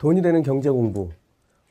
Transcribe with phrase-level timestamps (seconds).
[0.00, 1.10] 돈이 되는 경제 공부.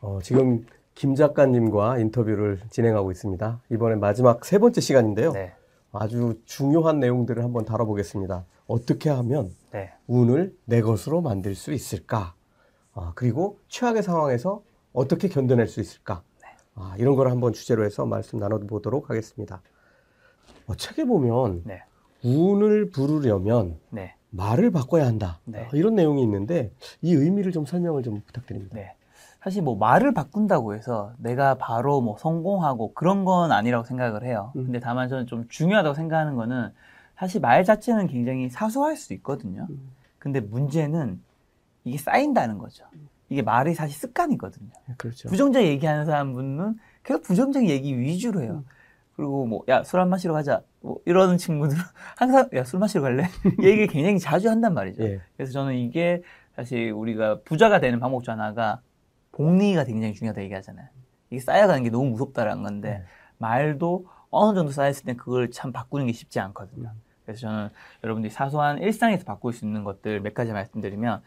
[0.02, 3.60] 어, 지금 김 작가님과 인터뷰를 진행하고 있습니다.
[3.72, 5.32] 이번에 마지막 세 번째 시간인데요.
[5.32, 5.54] 네.
[5.92, 8.46] 아주 중요한 내용들을 한번 다뤄보겠습니다.
[8.68, 9.94] 어떻게 하면 네.
[10.06, 12.36] 운을 내 것으로 만들 수 있을까?
[12.94, 14.62] 아, 그리고 최악의 상황에서
[14.94, 16.22] 어떻게 견뎌낼 수 있을까?
[16.76, 19.64] 아, 이런 걸 한번 주제로 해서 말씀 나눠보도록 하겠습니다.
[20.68, 21.82] 어, 책에 보면 네.
[22.24, 24.14] 운을 부르려면 네.
[24.32, 25.40] 말을 바꿔야 한다.
[25.46, 25.62] 네.
[25.62, 28.76] 어, 이런 내용이 있는데 이 의미를 좀 설명을 좀 부탁드립니다.
[28.76, 28.96] 네.
[29.42, 34.52] 사실 뭐 말을 바꾼다고 해서 내가 바로 뭐 성공하고 그런 건 아니라고 생각을 해요.
[34.56, 34.66] 음.
[34.66, 36.72] 근데 다만 저는 좀 중요하다고 생각하는 거는
[37.18, 39.68] 사실 말 자체는 굉장히 사소할 수 있거든요.
[39.70, 39.92] 음.
[40.20, 41.22] 근데 문제는
[41.86, 42.86] 이게 쌓인다는 거죠.
[43.30, 44.70] 이게 말이 사실 습관이거든요.
[44.98, 45.30] 그렇죠.
[45.30, 48.64] 부정적 얘기하는 사람분은 계속 부정적 얘기 위주로 해요.
[49.20, 50.62] 그리고 뭐, 야, 술 한 마시러 가자.
[50.80, 51.82] 뭐, 이러는 친구들은
[52.16, 53.26] 항상, 야, 술 마시러 갈래?
[53.62, 55.04] 이 얘기 굉장히 자주 한단 말이죠.
[55.04, 55.20] 예.
[55.36, 56.24] 그래서 저는 이게
[56.56, 58.80] 사실 우리가 부자가 되는 방법 중 하나가
[59.34, 60.88] 복리가 굉장히 중요하다 얘기하잖아요.
[61.32, 63.04] 이게 쌓여가는 게 너무 무섭다라는 건데 네.
[63.40, 66.90] 말도 어느 정도 쌓였을 때 그걸 참 바꾸는 게 쉽지 않거든요.
[67.26, 67.70] 그래서 저는
[68.06, 71.22] 여러분들이 사소한 일상에서 바꿀 수 있는 것들 몇 가지 말씀드리면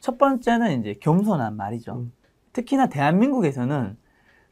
[0.00, 1.94] 첫 번째는 이제 겸손한 말이죠.
[1.94, 2.12] 음.
[2.52, 3.96] 특히나 대한민국에서는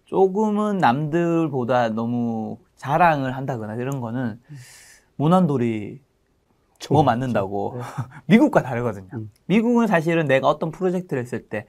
[0.05, 4.41] 조금은 남들보다 너무 자랑을 한다거나 이런 거는
[5.16, 6.00] 모난돌이
[6.91, 7.83] 뭐 맞는다고 네.
[8.27, 9.08] 미국과 다르거든요.
[9.14, 9.30] 음.
[9.46, 11.66] 미국은 사실은 내가 어떤 프로젝트를 했을 때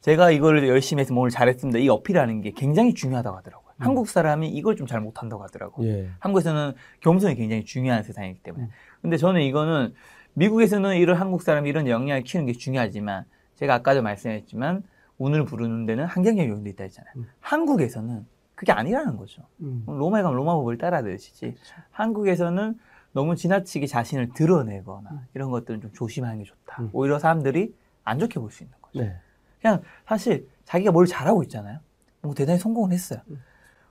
[0.00, 1.78] 제가 이걸 열심히 해서 뭐 오늘 잘했습니다.
[1.78, 3.70] 이 어필하는 게 굉장히 중요하다고 하더라고요.
[3.70, 3.82] 음.
[3.86, 5.88] 한국 사람이 이걸 좀 잘 못한다고 하더라고요.
[5.88, 6.08] 예.
[6.18, 8.64] 한국에서는 겸손이 굉장히 중요한 세상이기 때문에.
[8.64, 8.70] 음.
[9.00, 9.94] 근데 저는 이거는
[10.34, 13.24] 미국에서는 이런 한국 사람이 이런 역량을 키우는 게 중요하지만
[13.56, 14.82] 제가 아까도 말씀했지만
[15.20, 17.12] 운을 부르는 데는 환경적 요인도 있다 했잖아요.
[17.18, 17.26] 음.
[17.40, 19.42] 한국에서는 그게 아니라는 거죠.
[19.60, 19.84] 음.
[19.86, 21.54] 로마에 가면 로마 법을 따라야 되시지.
[21.90, 22.78] 한국에서는
[23.12, 26.82] 너무 지나치게 자신을 드러내거나 이런 것들은 좀 조심하는 게 좋다.
[26.82, 26.90] 음.
[26.92, 29.00] 오히려 사람들이 안 좋게 볼 수 있는 거죠.
[29.00, 29.14] 네.
[29.60, 31.80] 그냥 사실 자기가 뭘 잘하고 있잖아요.
[32.22, 33.20] 뭐 대단히 성공을 했어요.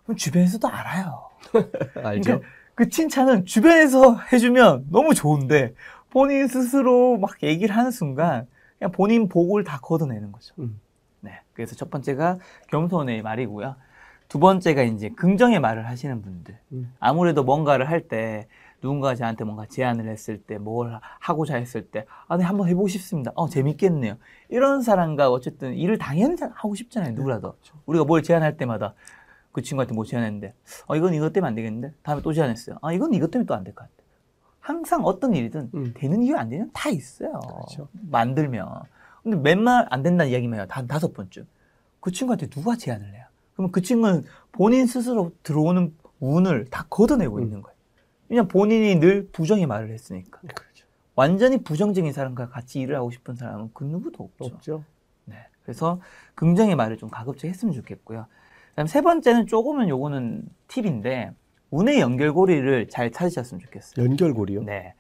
[0.04, 1.30] 그럼 주변에서도 알아요.
[2.04, 2.24] 알죠.
[2.24, 2.40] 그러니까
[2.74, 5.76] 그 칭찬은 주변에서 해주면 너무 좋은데
[6.10, 8.48] 본인 스스로 막 얘기를 하는 순간
[8.80, 10.56] 그냥 본인 복을 다 걷어내는 거죠.
[10.60, 10.80] 음.
[11.22, 11.40] 네.
[11.54, 13.76] 그래서 첫 번째가 겸손의 말이고요.
[14.28, 16.58] 두 번째가 이제 긍정의 말을 하시는 분들.
[16.74, 16.94] 음.
[17.00, 18.48] 아무래도 뭔가를 할 때
[18.82, 23.32] 누군가 저한테 뭔가 제안을 했을 때 뭘 하고자 했을 때 아, 네, 한번 해보고 싶습니다.
[23.36, 24.16] 어, 재밌겠네요.
[24.50, 27.14] 이런 사람과 어쨌든 일을 당연히 하고 싶잖아요.
[27.14, 27.56] 누구라도.
[27.88, 28.94] 우리가 뭘 제안할 때마다
[29.52, 30.54] 그 친구한테 뭐 제안했는데
[30.88, 32.78] 어, 이건 이것 때문에 안 되겠는데 다음에 또 제안했어요.
[32.82, 33.92] 아, 이건 이것 때문에 또 안 될 것 같아.
[34.62, 35.94] 항상 어떤 일이든 음.
[35.96, 37.32] 되는 이유 안 되는 다 있어요.
[37.40, 37.88] 그렇죠.
[38.10, 38.68] 만들면.
[39.24, 40.68] 근데 맨날 안 된다는 이야기만 해요.
[40.70, 41.46] 단 다섯 번쯤.
[42.00, 43.26] 그 친구한테 누가 제안을 해요?
[43.54, 47.44] 그러면 그 친구는 본인 스스로 들어오는 운을 다 걷어내고 음.
[47.44, 47.78] 있는 거예요.
[48.30, 50.40] 왜냐면 본인이 늘 부정의 말을 했으니까.
[50.40, 50.86] 그렇죠.
[51.16, 54.46] 완전히 부정적인 사람과 같이 일을 하고 싶은 사람은 그 누구도 없죠.
[54.56, 54.84] 없죠.
[55.26, 55.36] 네.
[55.64, 56.00] 그래서
[56.36, 58.26] 긍정의 말을 좀 가급적 했으면 좋겠고요.
[58.70, 61.32] 그다음 세 번째는 조금은 요거는 팁인데
[61.72, 64.06] 운의 연결고리를 잘 찾으셨으면 좋겠어요.
[64.06, 64.64] 연결고리요.
[64.64, 64.94] 네.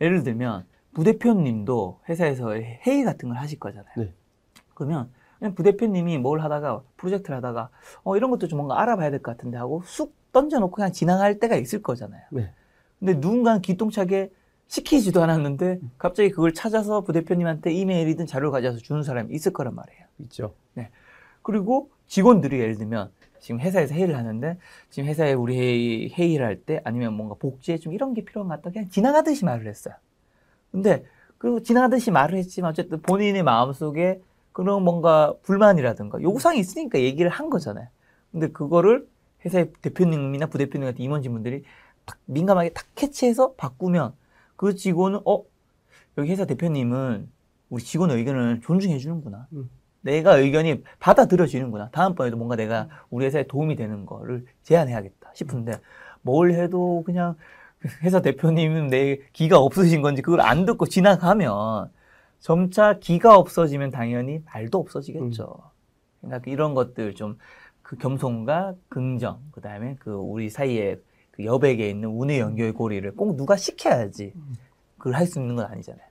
[0.00, 0.64] 예를 들면
[0.94, 3.92] 부대표님도 회사에서 회의 같은 걸 하실 거잖아요.
[3.96, 4.12] 네.
[4.74, 7.68] 그러면 그냥 부대표님이 뭘 하다가 프로젝트를 하다가
[8.04, 11.56] 어 이런 것도 좀 뭔가 알아봐야 될 것 같은데 하고 쑥 던져놓고 그냥 지나갈 때가
[11.56, 12.22] 있을 거잖아요.
[12.30, 12.50] 네.
[12.98, 14.30] 근데 누군가는 기똥차게
[14.66, 20.00] 시키지도 않았는데 갑자기 그걸 찾아서 부대표님한테 이메일이든 자료를 가져와서 주는 사람이 있을 거란 말이에요.
[20.20, 20.54] 있죠.
[21.42, 24.56] 그리고 직원들이 예를 들면 지금 회사에서 회의를 하는데
[24.88, 28.54] 지금 회사에 우리 회의, 회의를 할 때 아니면 뭔가 복지에 좀 이런 게 필요한 것
[28.56, 29.94] 같다 그냥 지나가듯이 말을 했어요.
[30.74, 31.04] 근데
[31.38, 34.20] 그 지나가듯이 말을 했지만 어쨌든 본인의 마음속에
[34.50, 37.86] 그런 뭔가 불만이라든가 요구사항이 있으니까 얘기를 한 거잖아요.
[38.32, 39.06] 근데 그거를
[39.44, 41.62] 회사의 대표님이나 부대표님 같은 임원진분들이
[42.04, 44.14] 딱 민감하게 딱 캐치해서 바꾸면
[44.56, 45.44] 그 직원은 어
[46.18, 47.30] 여기 회사 대표님은
[47.70, 49.46] 우리 직원의 의견을 존중해 주는구나.
[49.52, 49.70] 음.
[50.00, 51.90] 내가 의견이 받아들여지는구나.
[51.90, 55.78] 다음번에도 뭔가 내가 우리 회사에 도움이 되는 거를 제안해야겠다 싶은데
[56.22, 57.36] 뭘 해도 그냥
[58.02, 61.90] 회사 대표님은 내 기가 없으신 건지 그걸 안 듣고 지나가면
[62.40, 65.56] 점차 기가 없어지면 당연히 말도 없어지겠죠.
[66.20, 67.38] 그러니까 이런 것들 좀
[67.84, 70.96] 그 겸손과 긍정, 그 다음에 그 우리 사이에
[71.30, 74.32] 그 여백에 있는 운의 연결 고리를 꼭 누가 시켜야지
[74.96, 76.04] 그걸 할 수 있는 건 아니잖아요.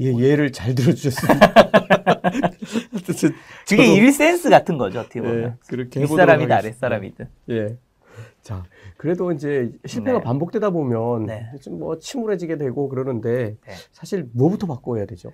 [0.00, 1.52] 예, 뭐 예를 잘 들어주셨습니다.
[3.68, 5.42] 그게 일 센스 같은 거죠, 어떻게 보면.
[5.42, 7.28] 예, 그렇게 윗사람이든 해보도록 아랫사람이든.
[7.50, 7.76] 예.
[8.42, 8.64] 자,
[8.96, 10.24] 그래도 이제 실패가 네.
[10.24, 11.50] 반복되다 보면 네.
[11.62, 13.72] 좀뭐 침울해지게 되고 그러는데 네.
[13.92, 15.32] 사실 뭐부터 바꿔야 되죠?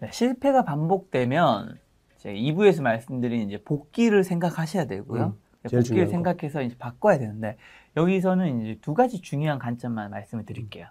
[0.00, 1.78] 네, 실패가 반복되면
[2.16, 5.36] 이제 2부에서 말씀드린 이제 복귀를 생각하셔야 되고요.
[5.36, 6.08] 음, 복귀를.
[6.08, 7.56] 생각해서 이제 바꿔야 되는데
[7.96, 10.86] 여기서는 이제 두 가지 중요한 관점만 말씀을 드릴게요.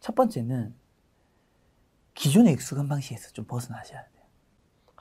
[0.00, 0.74] 첫 번째는
[2.14, 4.11] 기존의 익숙한 방식에서 좀 벗어나셔야 돼요.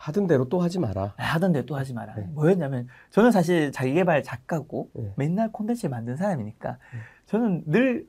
[0.01, 1.13] 하던 대로 또 하지 마라.
[1.15, 2.15] 아, 하던 대로 또 하지 마라.
[2.15, 2.23] 네.
[2.31, 5.13] 뭐였냐면 저는 사실 자기개발 작가고 네.
[5.15, 6.99] 맨날 콘텐츠 만든 사람이니까 네.
[7.27, 8.07] 저는 늘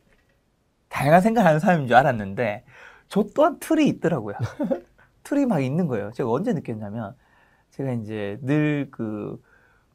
[0.88, 2.64] 다양한 생각하는 사람인 줄 알았는데
[3.08, 4.36] 저 또한 틀이 있더라고요.
[5.22, 6.10] 틀이 막 있는 거예요.
[6.12, 7.14] 제가 언제 느꼈냐면
[7.70, 9.40] 제가 이제 늘 그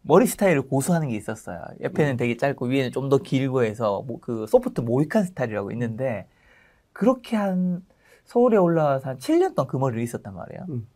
[0.03, 1.61] 머리 스타일을 고수하는 게 있었어요.
[1.81, 2.17] 옆에는 음.
[2.17, 6.27] 되게 짧고 위에는 좀 더 길고 해서 뭐 그 소프트 모이칸 스타일이라고 있는데
[6.94, 7.83] 그렇게 한
[8.25, 10.65] 서울에 올라와서 한 7년 동안 그 머리를 있었단 말이에요.
[10.69, 10.88] 음.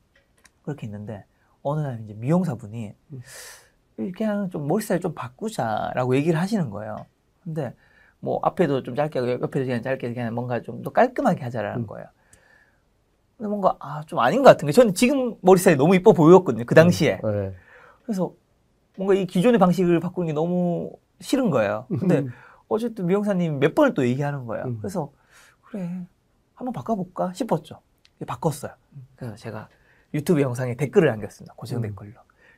[0.64, 1.26] 그렇게 있는데
[1.64, 4.12] 어느 날 이제 미용사분이 음.
[4.16, 7.06] 그냥 좀 머리 스타일 좀 바꾸자라고 얘기를 하시는 거예요.
[7.44, 7.74] 근데
[8.20, 11.88] 뭐 앞에도 좀 짧게 하고 옆에도 그냥 짧게 그냥 뭔가 좀 더 깔끔하게 하자라는 음.
[11.88, 12.08] 거예요.
[13.38, 16.66] 근데 뭔가 아 좀 아닌 것 같은 게 저는 지금 머리 스타일이 너무 이뻐 보였거든요.
[16.66, 17.20] 그 당시에.
[17.24, 17.54] 네.
[18.04, 18.34] 그래서
[18.98, 21.86] 뭔가 이 기존의 방식을 바꾸는 게 너무 싫은 거예요.
[21.88, 22.30] 근데 음.
[22.68, 24.66] 어쨌든 미용사님 몇 번을 또 얘기하는 거예요.
[24.66, 24.78] 음.
[24.80, 25.12] 그래서
[25.64, 26.06] 그래
[26.56, 27.80] 한번 바꿔볼까 싶었죠.
[28.28, 28.72] 바꿨어요.
[29.16, 29.68] 그래서 제가
[30.14, 31.54] 유튜브 영상에 댓글을 남겼습니다.
[31.56, 31.82] 고정 음.
[31.84, 32.12] 댓글로.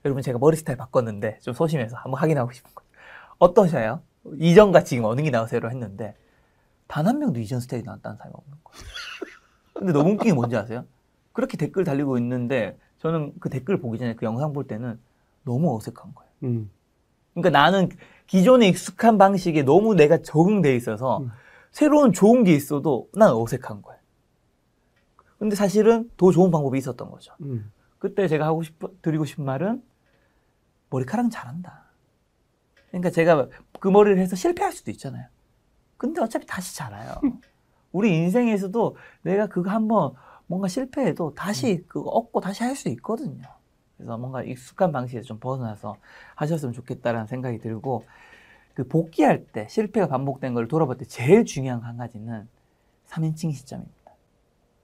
[0.06, 2.90] 여러분 제가 머리 스타일 바꿨는데 좀 소심해서 한번 확인하고 싶은 거예요.
[3.40, 4.02] 어떠셔요?
[4.40, 6.16] 이전과 지금 어느 게 나으세요로 했는데
[6.88, 8.84] 단 한 명도 이전 스타일이 나왔다는 사람이 없는 거예요.
[9.74, 10.86] 근데 너무 웃긴 게 뭔지 아세요?
[11.32, 15.00] 그렇게 댓글 달리고 있는데 저는 그 댓글 보기 전에 그 영상 볼 때는
[15.44, 16.32] 너무 어색한 거예요.
[16.44, 16.70] 음.
[17.34, 17.90] 그러니까 나는
[18.28, 21.32] 기존에 익숙한 방식에 너무 내가 적응돼 있어서 음.
[21.72, 24.00] 새로운 좋은 게 있어도 난 어색한 거예요.
[25.44, 27.34] 근데 사실은 더 좋은 방법이 있었던 거죠.
[27.42, 27.70] 음.
[28.00, 29.84] 그때 제가 하고 싶어 드리고 싶은 말은
[30.90, 31.84] 머리카락은 잘한다.
[32.88, 33.50] 그러니까 제가
[33.82, 35.28] 그 머리를 해서 실패할 수도 있잖아요.
[35.98, 37.16] 근데 어차피 다시 자라요.
[37.92, 40.14] 우리 인생에서도 내가 그거 한번
[40.48, 43.44] 뭔가 실패해도 다시 그거 얻고 다시 할 수 있거든요.
[43.98, 45.98] 그래서 뭔가 익숙한 방식에서 좀 벗어나서
[46.36, 48.06] 하셨으면 좋겠다라는 생각이 들고
[48.76, 52.48] 그 복귀할 때 실패가 반복된 걸 돌아볼 때 제일 중요한 한 가지는
[53.10, 54.03] 3인칭 시점입니다.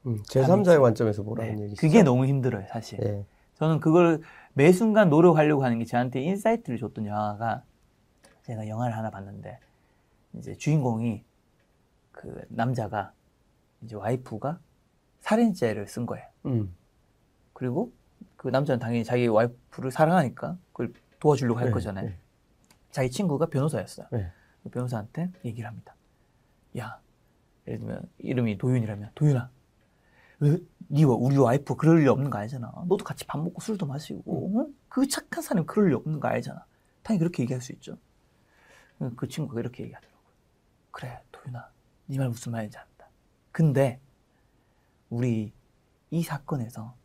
[0.05, 0.21] 음.
[0.23, 1.79] 제3자의 관점에서 보라는 네, 얘기죠.
[1.81, 2.99] 그게 너무 힘들어요, 사실.
[3.03, 3.25] 예.
[3.55, 4.21] 저는 그걸
[4.53, 7.63] 매 순간 노력하려고 하는 게 저한테 insight를 줬던 영화가
[8.43, 9.59] 제가 영화를 하나 봤는데
[10.33, 11.23] 이제 주인공이
[12.11, 13.11] 그 남자가
[13.81, 14.59] 이제 와이프가
[15.19, 16.25] 살인죄를 쓴 거예요.
[16.45, 16.73] 음.
[17.53, 17.91] 그리고
[18.37, 22.05] 그 남자는 당연히 자기 와이프를 사랑하니까 그걸 도와주려고 할 네, 거잖아요.
[22.07, 22.17] 네.
[22.91, 24.07] 자기 친구가 변호사였어요.
[24.11, 24.31] 네.
[24.63, 25.95] 그 변호사한테 얘기를 합니다.
[26.77, 26.99] 야,
[27.67, 29.49] 예를 들면 이름이 도윤이라면 도윤아,
[30.39, 30.57] 왜
[30.91, 32.71] 니와 우리 와이프 그럴 일 없는 거 알잖아.
[32.87, 34.75] 너도 같이 밥 먹고 술도 마시고 응?
[34.87, 36.65] 그 착한 사람이 그럴 일 없는 거 알잖아.
[37.03, 37.97] 당연히 그렇게 얘기할 수 있죠.
[39.15, 40.19] 그 친구가 이렇게 얘기하더라고요.
[40.91, 41.69] 그래, 도윤아,
[42.07, 43.07] 네 말 무슨 말인지 안다.
[43.51, 43.99] 근데
[45.09, 45.53] 우리
[46.11, 46.95] 이 사건에서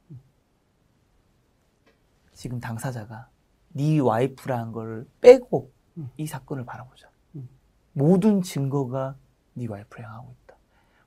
[2.33, 3.29] 지금 당사자가
[3.69, 6.11] 네 와이프라는 걸 빼고 음.
[6.17, 7.09] 이 사건을 바라보자.
[7.37, 7.49] 음.
[7.93, 9.15] 모든 증거가
[9.55, 10.44] 네 와이프를 향하고 있다.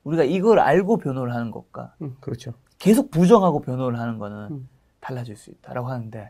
[0.08, 2.16] 우리가 이걸 알고 변호를 하는 것과 음.
[2.22, 2.54] 그렇죠.
[2.80, 4.70] 계속 부정하고 변호를 하는 거는 음.
[5.02, 6.30] 달라질 수 있다라고 하는데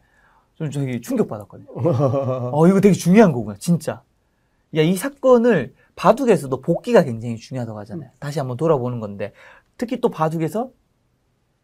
[0.56, 1.68] 좀 저기 충격받았거든요.
[2.53, 4.01] 어, 이거 되게 중요한 거구나, 진짜.
[4.75, 8.09] 야, 이 사건을 바둑에서도 복귀가 굉장히 중요하다고 하잖아요.
[8.19, 9.33] 다시 한번 돌아보는 건데,
[9.77, 10.71] 특히 또 바둑에서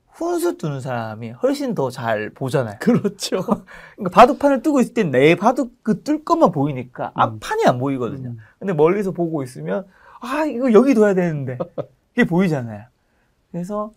[0.10, 2.77] 훈수 두는 사람이 훨씬 더 잘 보잖아요.
[2.80, 3.38] 그렇죠.
[3.98, 8.30] 그러니까 바둑판을 뜨고 있을 땐 내 바둑 그 뜰 것만 보이니까 앞판이 안 보이거든요.
[8.30, 8.38] 음.
[8.60, 9.88] 근데 멀리서 보고 있으면,
[10.21, 11.57] 아, 이거 여기 둬야 되는데.
[12.13, 12.86] 그게 보이잖아요.
[13.51, 13.92] 그래서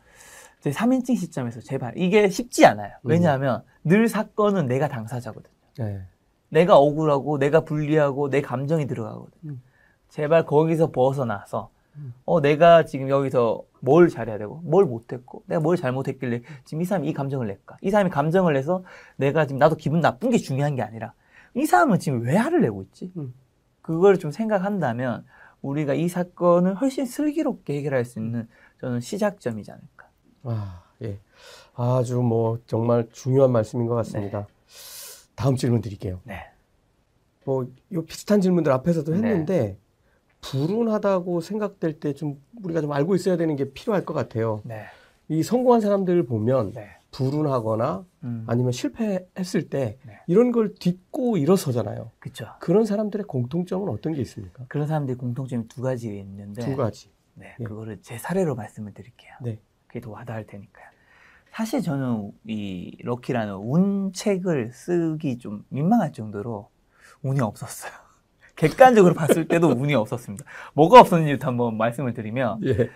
[0.60, 2.92] 제 3인칭 시점에서 제발, 이게 쉽지 않아요.
[3.02, 5.54] 왜냐하면 늘 사건은 내가 당사자거든요.
[5.78, 6.02] 네.
[6.48, 9.32] 내가 억울하고 내가 불리하고 내 감정이 들어가거든.
[9.44, 9.62] 음.
[10.08, 12.14] 제발 거기서 벗어나서 음.
[12.24, 17.08] 어 내가 지금 여기서 뭘 잘해야 되고 뭘 못했고 내가 뭘 잘못했길래 지금 이 사람이
[17.08, 17.76] 이 감정을 낼까?
[17.80, 18.84] 이 사람이 감정을 내서
[19.16, 21.12] 내가 지금 나도 기분 나쁜 게 중요한 게 아니라
[21.54, 23.12] 이 사람은 지금 왜 화를 내고 있지?
[23.16, 23.34] 음.
[23.82, 25.24] 그걸 좀 생각한다면
[25.62, 28.48] 우리가 이 사건을 훨씬 슬기롭게 해결할 수 있는
[28.80, 30.08] 저는 시작점이지 않을까.
[30.44, 31.18] 아, 예.
[31.74, 34.46] 아주 뭐 정말 중요한 말씀인 것 같습니다.
[35.34, 36.20] 다음 질문 드릴게요.
[36.24, 36.40] 네.
[37.44, 39.16] 뭐, 요 비슷한 질문들 앞에서도 네.
[39.18, 39.78] 했는데,
[40.40, 44.62] 불운하다고 생각될 때 좀 우리가 좀 알고 있어야 되는 게 필요할 것 같아요.
[44.64, 44.84] 네.
[45.28, 46.88] 이 성공한 사람들 보면 네.
[47.10, 48.44] 불운하거나 음.
[48.46, 50.18] 아니면 실패했을 때 네.
[50.26, 52.10] 이런 걸 딛고 일어서잖아요.
[52.18, 52.46] 그렇죠.
[52.60, 54.64] 그런 사람들의 공통점은 어떤 게 있습니까?
[54.68, 57.10] 그런 사람들이 공통점이 두 가지 있는데 두 가지.
[57.34, 57.64] 네, 예.
[57.64, 59.32] 그거를 제 사례로 말씀을 드릴게요.
[59.42, 59.60] 네.
[59.86, 60.86] 그게 더 와닿을 테니까요.
[61.52, 66.68] 사실 저는 이 럭키라는 운 책을 쓰기 좀 민망할 정도로
[67.22, 67.92] 운이 없었어요.
[68.56, 70.44] 객관적으로 봤을 때도 운이 없었습니다.
[70.74, 72.90] 뭐가 없었는지부터 한번 말씀을 드리면 예.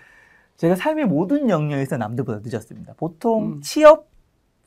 [0.57, 2.93] 제가 삶의 모든 영역에서 남들보다 늦었습니다.
[2.97, 3.61] 보통 음.
[3.61, 4.10] 취업,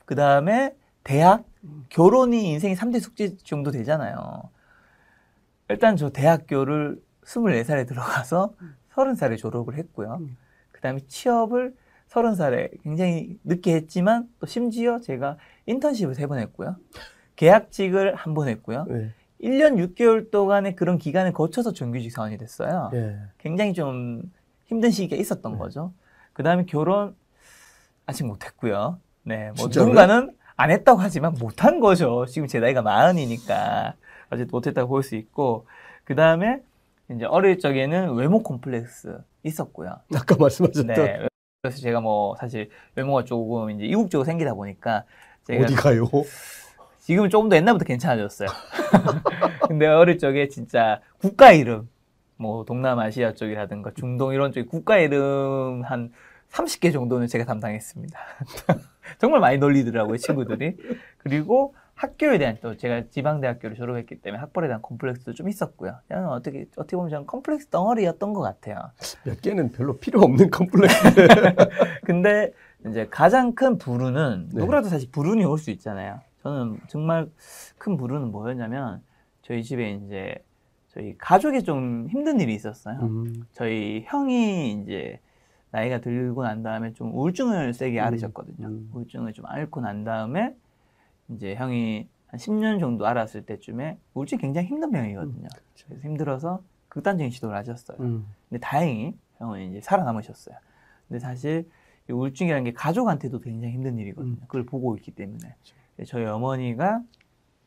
[0.05, 1.85] 그 다음에 대학, 음.
[1.89, 4.49] 결혼이 인생의 3대 숙제 정도 되잖아요.
[5.69, 8.53] 일단 저 대학교를 24살에 들어가서
[8.93, 10.17] 30살에 졸업을 했고요.
[10.21, 10.37] 음.
[10.71, 11.75] 그 다음에 취업을
[12.07, 16.75] 서른 살에 굉장히 늦게 했지만 또 심지어 제가 인턴십을 세 번 했고요.
[17.35, 18.85] 계약직을 한 번 했고요.
[18.87, 19.11] 네.
[19.41, 22.89] 1년 6개월 동안의 그런 기간을 거쳐서 정규직 사원이 됐어요.
[22.93, 23.17] 예.
[23.37, 24.31] 굉장히 좀
[24.65, 25.57] 힘든 시기가 있었던 네.
[25.57, 25.93] 거죠.
[26.33, 27.15] 그 다음에 결혼
[28.05, 28.99] 아직 못했고요.
[29.25, 29.89] 네, 뭐 진짜로요?
[29.89, 32.25] 누군가는 안 했다고 하지만 못한 거죠.
[32.27, 33.93] 지금 제 나이가 마흔이니까
[34.29, 35.65] 아직 못했다고 볼 수 있고
[36.03, 36.61] 그 다음에
[37.11, 39.95] 이제 어릴 적에는 외모 콤플렉스 있었고요.
[40.15, 41.27] 아까 말씀하셨던 네,
[41.61, 45.03] 그래서 제가 뭐 사실 외모가 조금 이제 이국적으로 생기다 보니까
[45.45, 46.05] 제가 어디 가요?
[47.01, 48.47] 지금은 조금 더 옛날부터 괜찮아졌어요.
[49.67, 51.87] 근데 어릴 적에 진짜 국가 이름,
[52.37, 56.11] 뭐 동남아시아 쪽이라든가 중동 이런 쪽에 국가 이름 한
[56.55, 58.17] 30개 정도는 제가 담당했습니다.
[59.19, 60.77] 정말 많이 놀리더라고요, 친구들이.
[61.17, 65.97] 그리고 학교에 대한 또 제가 지방대학교를 졸업했기 때문에 학벌에 대한 콤플렉스도 좀 있었고요.
[66.09, 68.91] 저는 어떻게, 어떻게 보면 저는 콤플렉스 덩어리였던 것 같아요.
[69.25, 71.27] 몇 개는 별로 필요 없는 컴플렉스.
[72.05, 72.51] 근데
[72.87, 74.59] 이제 가장 큰 불운은 네.
[74.59, 76.19] 누구라도 사실 불운이 올 수 있잖아요.
[76.43, 77.27] 저는 정말
[77.77, 79.01] 큰 불운은 뭐였냐면
[79.41, 80.35] 저희 집에 이제
[80.89, 82.99] 저희 가족에 좀 힘든 일이 있었어요.
[83.01, 83.43] 음.
[83.53, 85.19] 저희 형이 이제
[85.75, 88.05] 나이가 들고 난 다음에 좀 우울증을 세게 음.
[88.05, 88.67] 앓으셨거든요.
[88.67, 88.89] 음.
[88.93, 90.55] 우울증을 좀 앓고 난 다음에
[91.29, 95.47] 이제 형이 한 10년 정도 알았을 때쯤에 우울증이 굉장히 힘든 병이거든요.
[95.85, 97.97] 그래서 힘들어서 극단적인 시도를 하셨어요.
[97.99, 98.25] 음.
[98.47, 100.55] 근데 다행히 형은 이제 살아남으셨어요.
[101.09, 101.69] 근데 사실
[102.09, 104.35] 이 우울증이라는 게 가족한테도 굉장히 힘든 일이거든요.
[104.35, 104.41] 음.
[104.47, 105.55] 그걸 보고 있기 때문에.
[106.07, 107.01] 저희 어머니가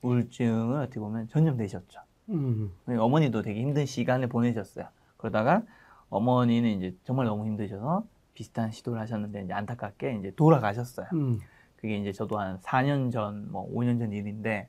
[0.00, 2.00] 우울증을 어떻게 보면 전염되셨죠.
[2.31, 2.73] 음.
[2.87, 4.87] 어머니도 되게 힘든 시간을 보내셨어요.
[5.19, 5.62] 그러다가
[6.11, 11.07] 어머니는 이제 정말 너무 힘드셔서 비슷한 시도를 하셨는데 이제 안타깝게 이제 돌아가셨어요.
[11.12, 11.41] 음.
[11.77, 14.69] 그게 이제 저도 한 4년 전, 뭐 5년 전 일인데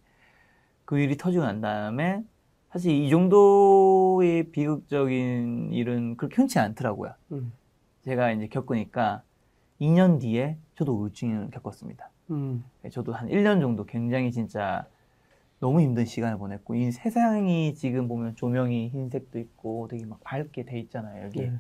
[0.86, 2.24] 그 일이 터지고 난 다음에
[2.72, 7.14] 사실 이 정도의 비극적인 일은 그렇게 흔치 않더라고요.
[7.32, 7.52] 음.
[8.02, 9.24] 제가 이제 겪으니까
[9.82, 12.10] 2년 뒤에 저도 우울증을 겪었습니다.
[12.32, 12.64] 음.
[12.92, 14.86] 저도 한 1년 정도 굉장히 진짜
[15.60, 20.80] 너무 힘든 시간을 보냈고 이 세상이 지금 보면 조명이 흰색도 있고 되게 막 밝게 돼
[20.80, 21.52] 있잖아요 여기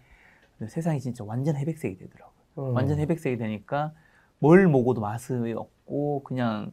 [0.60, 0.68] 네.
[0.68, 2.72] 세상이 진짜 완전 회백색이 되더라고요 어.
[2.74, 3.94] 완전 회백색이 되니까
[4.40, 6.72] 뭘 먹어도 맛이 없고 그냥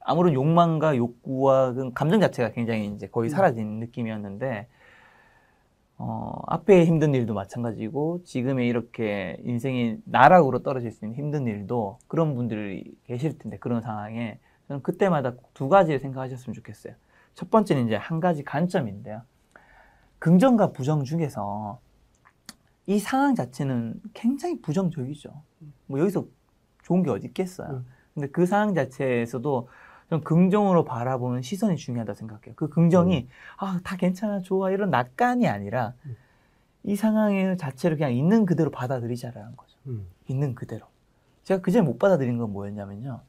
[0.00, 3.30] 아무런 욕망과 욕구와 그 감정 자체가 굉장히 이제 거의 음.
[3.30, 4.66] 사라진 느낌이었는데
[5.98, 12.34] 어, 앞에 힘든 일도 마찬가지고 지금의 이렇게 인생이 나락으로 떨어질 수 있는 힘든 일도 그런
[12.34, 16.94] 분들이 계실 텐데 그런 상황에 저는 그때마다 두 가지를 생각하셨으면 좋겠어요.
[17.34, 19.22] 첫 번째는 이제 한 가지 관점인데요.
[20.18, 21.80] 긍정과 부정 중에서
[22.86, 25.30] 이 상황 자체는 굉장히 부정적이죠.
[25.86, 26.26] 뭐 여기서
[26.82, 27.68] 좋은 게 어디 있겠어요.
[27.68, 27.86] 음.
[28.14, 29.68] 근데 그 상황 자체에서도
[30.10, 32.54] 좀 긍정으로 바라보는 시선이 중요하다 생각해요.
[32.54, 36.16] 그 긍정이 아, 다 괜찮아, 좋아 이런 낙관이 아니라 음.
[36.84, 39.78] 이 상황의 자체를 그냥 있는 그대로 받아들이자라는 거죠.
[39.86, 40.06] 음.
[40.28, 40.86] 있는 그대로.
[41.44, 43.20] 제가 그전에 못 받아들인 건 뭐였냐면요.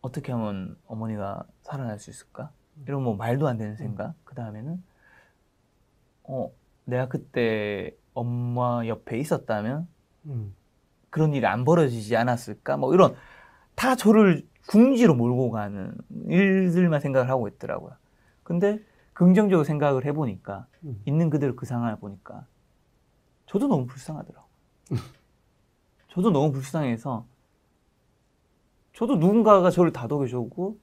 [0.00, 2.50] 어떻게 하면 어머니가 살아날 수 있을까?
[2.86, 4.14] 이런 뭐 말도 안 되는 생각.
[4.24, 4.82] 그 다음에는
[6.24, 6.50] 어
[6.84, 9.88] 내가 그때 엄마 옆에 있었다면
[10.26, 10.54] 음.
[11.10, 12.76] 그런 일이 안 벌어지지 않았을까?
[12.76, 13.14] 뭐 이런
[13.74, 15.94] 다 저를 궁지로 몰고 가는
[16.26, 17.92] 일들만 생각을 하고 있더라고요.
[18.42, 18.78] 근데
[19.12, 21.00] 긍정적으로 생각을 해보니까 음.
[21.04, 22.46] 있는 그대로 그 상황을 보니까
[23.46, 24.50] 저도 너무 불쌍하더라고요.
[26.12, 27.26] 저도 너무 불쌍해서
[28.94, 30.78] 저도 누군가가 저를 다독여주고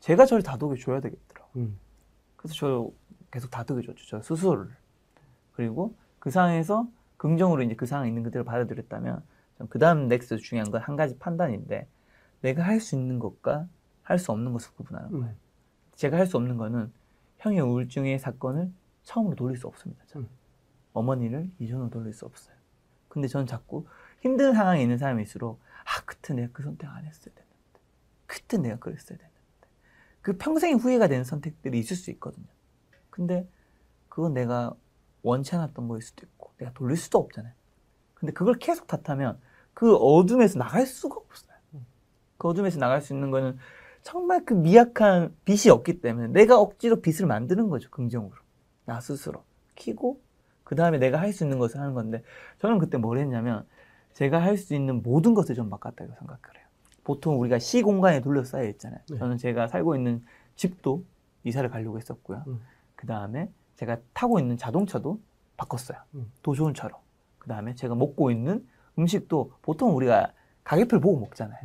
[0.00, 1.62] 제가 저를 다독여줘야 되겠더라고요.
[1.62, 1.78] 음.
[2.36, 2.90] 그래서 저
[3.30, 4.06] 계속 다독여줬죠.
[4.06, 4.68] 저 스스로를.
[5.52, 9.22] 그리고 그 상황에서 긍정으로 이제 그 상황 있는 그대로 받아들였다면
[9.68, 11.86] 그 다음 next 중요한 건 한 가지 판단인데
[12.40, 13.68] 내가 할 수 있는 것과
[14.02, 15.26] 할 수 없는 것을 구분하는 거예요.
[15.26, 15.36] 음.
[15.94, 16.92] 제가 할 수 없는 거는
[17.38, 18.72] 형의 우울증의 사건을
[19.04, 20.02] 처음으로 돌릴 수 없습니다.
[20.06, 20.26] 저는.
[20.26, 20.30] 음.
[20.94, 22.54] 어머니를 이전으로 돌릴 수 없어요.
[23.08, 23.86] 근데 저는 자꾸
[24.22, 27.80] 힘든 상황에 있는 사람일수록 아 그때 내가 그 선택 안 했어야 됐는데
[28.26, 29.32] 그때 내가 그랬어야 됐는데
[30.22, 32.46] 그 평생 후회가 되는 선택들이 있을 수 있거든요.
[33.10, 33.46] 근데
[34.08, 34.74] 그건 내가
[35.22, 37.52] 원치 않았던 거일 수도 있고 내가 돌릴 수도 없잖아요.
[38.14, 39.38] 근데 그걸 계속 탓하면
[39.74, 41.52] 그 어둠에서 나갈 수가 없어요.
[42.38, 43.58] 그 어둠에서 나갈 수 있는 거는
[44.02, 47.90] 정말 그 미약한 빛이 없기 때문에 내가 억지로 빛을 만드는 거죠.
[47.90, 48.36] 긍정으로.
[48.84, 49.44] 나 스스로.
[49.76, 50.20] 키고
[50.64, 52.22] 그 다음에 내가 할 수 있는 것을 하는 건데
[52.58, 53.66] 저는 그때 뭘 했냐면
[54.14, 56.66] 제가 할 수 있는 모든 것을 좀 바꿨다고 생각을 해요.
[57.04, 59.00] 보통 우리가 시 공간에 둘러싸여 있잖아요.
[59.10, 59.16] 네.
[59.18, 60.24] 저는 제가 살고 있는
[60.56, 61.04] 집도
[61.44, 62.44] 이사를 가려고 했었고요.
[62.46, 62.60] 음.
[62.94, 65.18] 그 다음에 제가 타고 있는 자동차도
[65.56, 65.98] 바꿨어요.
[66.14, 66.30] 음.
[66.42, 66.94] 더 좋은 차로.
[67.38, 68.66] 그 다음에 제가 먹고 있는
[68.98, 70.32] 음식도 보통 우리가
[70.64, 71.60] 가격표를 보고 먹잖아요.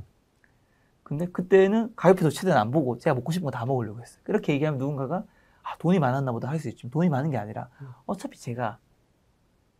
[1.03, 4.19] 근데 그때는 가격표도 최대한 안 보고 제가 먹고 싶은 거 다 먹으려고 했어요.
[4.23, 5.23] 그렇게 얘기하면 누군가가
[5.63, 7.89] 아, 돈이 많았나 보다 할 수 있지만 돈이 많은 게 아니라 음.
[8.05, 8.79] 어차피 제가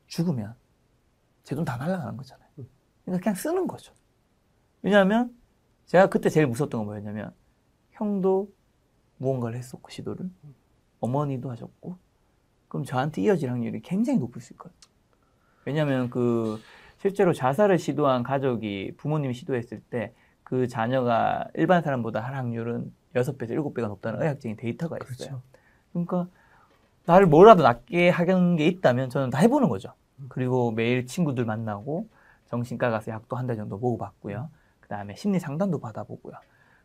[0.08, 0.56] 죽으면
[1.48, 2.50] 제 돈 다 날아가는 거잖아요.
[3.06, 3.94] 그러니까 그냥 쓰는 거죠.
[4.82, 5.34] 왜냐하면
[5.86, 7.34] 제가 그때 제일 무서웠던 건 뭐였냐면
[7.92, 8.51] 형도
[9.18, 10.30] 무언가를 했었고 시도를
[11.00, 11.98] 어머니도 하셨고
[12.68, 14.77] 그럼 저한테 이어질 확률이 굉장히 높을 수 있거든요.
[15.63, 16.60] 왜냐하면 그
[16.98, 20.13] 실제로 자살을 시도한 가족이 부모님이 시도했을 때
[20.44, 25.18] 그 자녀가 일반 사람보다 할 확률은 6배에서 7배가 높다는 의학적인 데이터가 있어요.
[25.18, 25.42] 그렇죠.
[25.92, 26.30] 그러니까
[27.06, 29.92] 나를 뭐라도 낫게 하는 게 있다면 저는 다 해보는 거죠.
[30.30, 32.08] 그리고 매일 친구들 만나고
[32.50, 34.50] 정신과 가서 약도 한 달 정도 먹어봤고요.
[34.80, 36.34] 그 다음에 심리 상담도 받아보고요.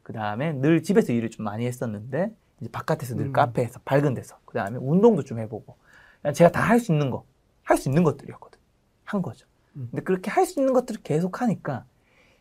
[0.02, 3.32] 그 다음에 늘 집에서 일을 좀 많이 했었는데 이제 바깥에서 늘 음.
[3.32, 5.76] 카페에서 밝은 데서 그 다음에 운동도 좀 해보고
[6.20, 7.24] 그냥 제가 다 할 수 있는 거,
[7.62, 8.58] 할 수 있는 것들이었거든.
[9.04, 9.46] 한 거죠.
[9.76, 9.88] 음.
[9.90, 11.84] 근데 그렇게 할 수 있는 것들을 계속 하니까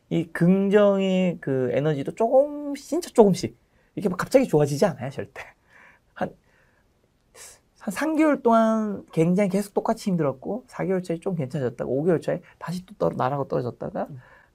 [0.09, 3.55] 이 긍정의 그 에너지도 조금 진짜 조금씩
[3.95, 5.41] 이게 막 갑자기 좋아지지 않아요, 절대.
[7.81, 12.85] 한, 한 3개월 동안 굉장히 계속 똑같이 힘들었고, 4개월 차에 좀 괜찮아졌다가, 5개월 차에 다시
[12.85, 14.07] 또 떨어, 나라고 떨어졌다가,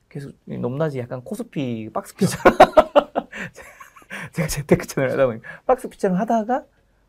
[0.08, 2.56] 계속 이 높낮이 약간 코스피, 박스 피처럼.
[4.32, 6.64] 제가 재테크 채널 하다 보니까, 박스 피처럼 하다가,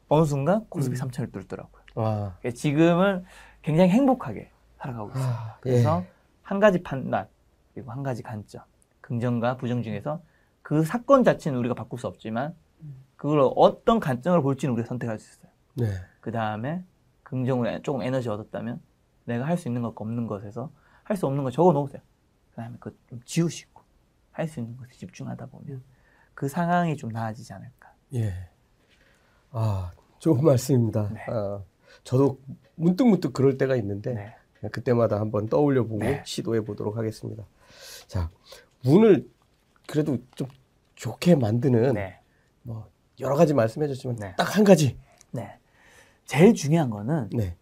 [0.10, 1.08] 어느 순간 코스피 음.
[1.08, 1.82] 3천을 뚫더라고요.
[1.96, 2.38] 와.
[2.54, 3.26] 지금은
[3.62, 5.26] 굉장히 행복하게 살아가고 있어요.
[5.26, 6.08] 아, 그래서 예.
[6.44, 7.28] 한 가지 판단
[7.74, 8.62] 그리고 한 가지 관점
[9.02, 10.22] 긍정과 부정 중에서
[10.62, 12.56] 그 사건 자체는 우리가 바꿀 수 없지만
[13.16, 15.47] 그걸 어떤 관점으로 볼지는 우리가 선택할 수 있어요.
[15.78, 15.88] 네.
[16.22, 16.84] 그 다음에
[17.24, 18.82] 긍정으로 조금 에너지 얻었다면
[19.26, 20.72] 내가 할 수 있는 것과 없는 것에서
[21.04, 22.02] 할 수 없는 거 적어 놓으세요.
[22.52, 23.82] 그 다음에 그거 좀 지우시고
[24.32, 25.84] 할 수 있는 것에 집중하다 보면
[26.34, 27.94] 그 상황이 좀 나아지지 않을까.
[28.14, 28.34] 예.
[29.52, 31.10] 아, 좋은 말씀입니다.
[31.14, 31.26] 네.
[31.28, 31.62] 아,
[32.04, 32.40] 저도
[32.76, 34.70] 문득 문득 그럴 때가 있는데 네.
[34.70, 36.22] 그때마다 한번 떠올려 보고 네.
[36.26, 37.44] 시도해 보도록 하겠습니다.
[38.08, 38.30] 자,
[38.84, 39.28] 문을
[39.88, 40.48] 그래도 좀
[40.96, 42.20] 좋게 만드는 네.
[42.64, 44.36] 뭐 여러 가지 말씀해 주셨지만 네.
[44.36, 44.98] 딱한 가지.
[45.32, 45.58] 네.
[46.28, 47.56] 제일 중요한 거는 네.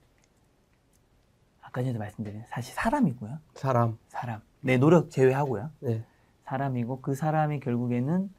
[1.62, 3.38] 아까 전에 말씀드린 사실 사람이고요.
[3.54, 3.98] 사람.
[4.10, 4.42] 사람.
[4.62, 5.70] 내 노력 제외하고요.
[5.82, 6.04] 네.
[6.46, 8.30] 사람이고 그 사람이 결국에는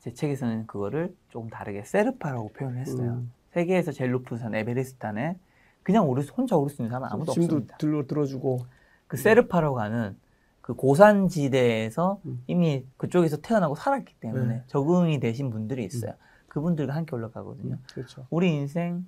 [0.00, 3.10] 제 책에서는 그거를 조금 다르게 세르파라고 표현을 했어요.
[3.10, 5.36] 음, 세계에서 제일 높은 산 에베레스트산에
[5.82, 7.76] 그냥 오를 수, 혼자 오를 수 있는 사람은 아무도 없습니다.
[7.76, 8.64] 들러 들어주고.
[9.06, 10.16] 그 세르파라고 하는
[10.62, 12.42] 그 고산지대에서 음.
[12.46, 14.62] 이미 그쪽에서 태어나고 살았기 때문에 네.
[14.68, 16.14] 적응이 되신 분들이 있어요.
[16.50, 17.74] 그분들과 함께 올라가거든요.
[17.74, 18.26] 음, 그렇죠.
[18.28, 19.06] 우리 인생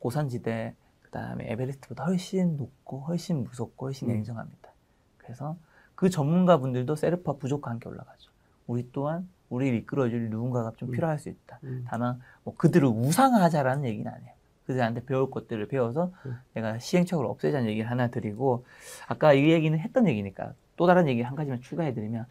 [0.00, 4.14] 고산지대 그다음에 에베레스트보다 훨씬 높고 훨씬 무섭고 훨씬 음.
[4.14, 4.70] 냉정합니다.
[5.16, 5.56] 그래서
[5.94, 8.30] 그 전문가분들도 세르파 부족과 함께 올라가죠.
[8.66, 10.92] 우리 또한 우리를 이끌어줄 누군가가 좀 음.
[10.92, 11.60] 필요할 수 있다.
[11.62, 14.32] 음, 다만 뭐 그들을 우상화하자라는 얘기는 아니에요.
[14.66, 16.36] 그들한테 배울 것들을 배워서 음.
[16.54, 18.64] 내가 시행착오를 없애자는 얘기를 하나 드리고
[19.06, 22.26] 아까 이 얘기는 했던 얘기니까 또 다른 얘기 한 가지만 추가해드리면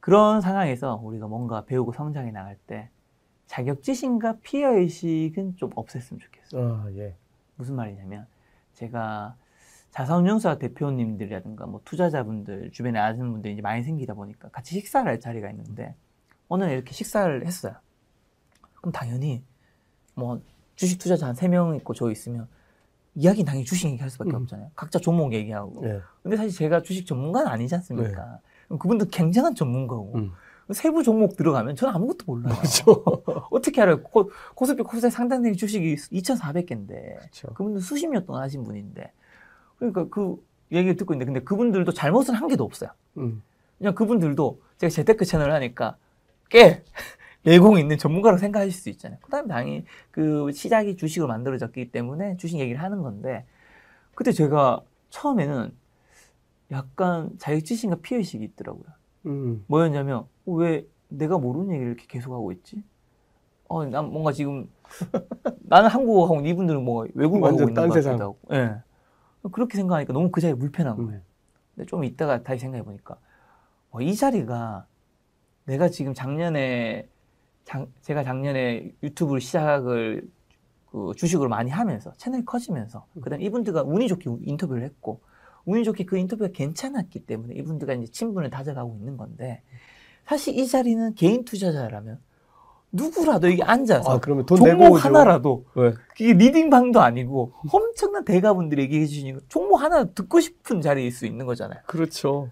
[0.00, 2.88] 그런 상황에서 우리가 뭔가 배우고 성장해 나갈 때
[3.46, 6.62] 자격지심과 피해의식은 좀 없앴으면 좋겠어요.
[6.74, 7.14] 아, 예.
[7.56, 8.26] 무슨 말이냐면
[8.74, 9.36] 제가
[9.90, 15.50] 자산운용사 대표님들이라든가 뭐 투자자분들 주변에 아는 분들이 이제 많이 생기다 보니까 같이 식사를 할 자리가
[15.50, 15.94] 있는데
[16.48, 17.74] 오늘 이렇게 식사를 했어요.
[18.80, 19.44] 그럼 당연히
[20.14, 20.40] 뭐
[20.76, 22.48] 주식 투자자 한 세 명 있고 저 있으면
[23.14, 24.36] 이야기 당연히 주식 얘기할 수밖에 음.
[24.42, 24.70] 없잖아요.
[24.74, 25.86] 각자 종목 얘기하고.
[25.86, 26.00] 예.
[26.22, 28.40] 근데 사실 제가 주식 전문가는 아니지 않습니까?
[28.66, 30.32] 그럼 그분도 굉장한 전문가고 음.
[30.70, 32.54] 세부 종목 들어가면 저는 아무것도 몰라요.
[32.56, 33.04] 그렇죠.
[33.50, 34.02] 어떻게 알아요?
[34.02, 37.48] 코, 코스피 코스닥 상단된 주식이 2,400개인데 그렇죠.
[37.54, 39.12] 그분들 수십 년 동안 하신 분인데
[39.78, 40.36] 그러니까 그
[40.70, 42.90] 얘기를 듣고 있는데 근데 그분들도 잘못은 한 개도 없어요.
[43.18, 43.42] 음.
[43.78, 45.96] 그냥 그분들도 제가 재테크 채널을 하니까
[46.48, 46.82] 꽤
[47.42, 49.18] 내공 있는 전문가로 생각하실 수 있잖아요.
[49.22, 53.44] 그다음에 당연히 그 시작이 주식으로 만들어졌기 때문에 주식 얘기를 하는 건데
[54.14, 55.72] 그때 제가 처음에는
[56.70, 58.84] 약간 자격지심과 피해의식이 있더라고요.
[59.26, 59.64] 음.
[59.66, 62.82] 뭐였냐면 어, 왜 내가 모르는 얘기를 이렇게 계속 하고 있지?
[63.68, 64.68] 어, 난 뭔가 지금
[65.62, 68.20] 나는 한국어하고 이분들은 뭐 외국어 하고 완전 있는 딴 것 세상.
[68.20, 68.38] 하고.
[68.52, 68.76] 예.
[69.50, 71.10] 그렇게 생각하니까 너무 그 자리가 불편한 거예요.
[71.12, 71.22] 음.
[71.74, 73.16] 근데 좀 이따가 다시 생각해 보니까
[73.90, 74.86] 어, 이 자리가
[75.64, 77.08] 내가 지금 작년에
[77.64, 80.28] 작- 제가 작년에 유튜브를 시작을
[80.90, 85.20] 그 주식으로 많이 하면서 채널이 커지면서 그다음 에 이분들과 운이 좋게 인터뷰를 했고
[85.64, 89.62] 운이 좋게 그 인터뷰가 괜찮았기 때문에 이분들과 이제 친분을 다져가고 있는 건데
[90.26, 92.18] 사실 이 자리는 개인 투자자라면
[92.92, 95.02] 누구라도 여기 앉아서 아, 그러면 돈 종목.
[95.02, 95.94] 하나라도 왜?
[96.20, 101.46] 이게 리딩 방도 아니고 엄청난 대가분들이 얘기해 주시니까 종목 하나 듣고 싶은 자리일 수 있는
[101.46, 101.80] 거잖아요.
[101.86, 102.50] 그렇죠.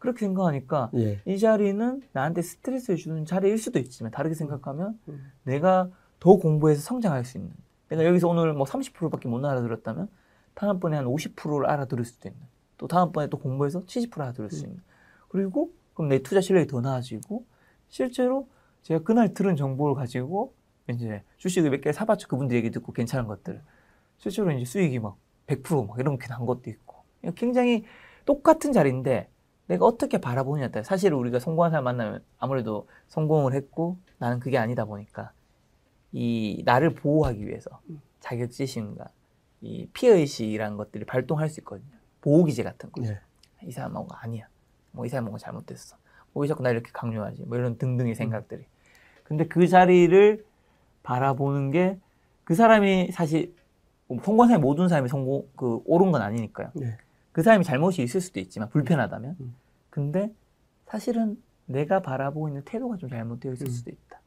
[0.00, 1.20] 그렇게 생각하니까 예.
[1.26, 5.30] 이 자리는 나한테 스트레스를 주는 자리일 수도 있지만 다르게 생각하면 음.
[5.44, 7.52] 내가 더 공부해서 성장할 수 있는
[7.90, 10.08] 내가 여기서 오늘 뭐 30%밖에 못 알아들었다면
[10.54, 12.40] 다음번에 한 50%를 알아들을 수도 있는
[12.78, 14.70] 또 다음번에 또 공부해서 70% 알아들을 수 음.
[14.70, 14.82] 있는
[15.28, 17.44] 그리고 그럼 내 투자 실력이 더 나아지고
[17.88, 18.48] 실제로
[18.82, 20.54] 제가 그날 들은 정보를 가지고
[20.88, 23.60] 이제 주식을 몇 개 사봤죠 그분들 얘기 듣고 괜찮은 것들
[24.16, 26.96] 실제로 이제 수익이 막 100%막 이렇게 난 것도 있고
[27.34, 27.84] 굉장히
[28.24, 29.28] 똑같은 자리인데
[29.66, 34.86] 내가 어떻게 바라보느냐에 따라 사실 우리가 성공한 사람 만나면 아무래도 성공을 했고 나는 그게 아니다
[34.86, 35.32] 보니까
[36.12, 37.82] 이 나를 보호하기 위해서
[38.20, 39.04] 자격지심과
[39.60, 41.90] 이 피해의식이라는 것들이 발동할 수 있거든요.
[42.22, 43.02] 보호기제 같은 거.
[43.02, 43.20] 네.
[43.64, 44.48] 이 사람 뭔가 아니야.
[44.92, 45.96] 뭐 이 사람 뭔가 잘못됐어.
[46.32, 47.44] 뭐 왜 자꾸 나 이렇게 강요하지?
[47.44, 48.64] 뭐 이런 등등의 생각들이.
[49.24, 50.44] 근데 그 자리를
[51.02, 51.98] 바라보는 게
[52.44, 53.54] 그 사람이 사실
[54.08, 56.70] 뭐 성공한 사람이 모든 사람이 성공 그 옳은 건 아니니까요.
[56.74, 56.98] 네.
[57.30, 59.36] 그 사람이 잘못이 있을 수도 있지만 불편하다면.
[59.38, 59.54] 음.
[59.88, 60.34] 근데
[60.86, 63.70] 사실은 내가 바라보고 있는 태도가 좀 잘못되어 있을 음.
[63.70, 64.20] 수도 있다.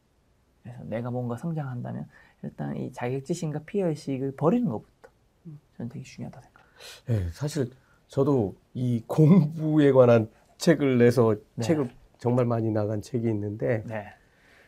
[0.62, 2.08] 그래서 내가 뭔가 성장한다면
[2.44, 5.10] 일단 이 자격지심과 피해의식을 버리는 것부터
[5.48, 5.60] 음.
[5.76, 6.64] 저는 되게 중요하다 생각.
[7.08, 7.70] 네, 사실
[8.08, 10.30] 저도 이 공부에 관한
[10.64, 11.64] 책을 내서 네.
[11.64, 14.06] 책을 정말 많이 나간 책이 있는데 네.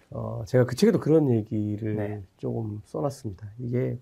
[0.10, 2.24] 어, 제가 그 책에도 그런 얘기를 네.
[2.38, 3.48] 조금 써놨습니다.
[3.60, 3.98] 이게